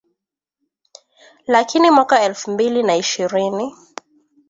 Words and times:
Lakini 1.47 1.91
mwaka 1.91 2.21
elfu 2.23 2.51
mbili 2.51 2.83
na 2.83 2.95
ishirini 2.95 3.75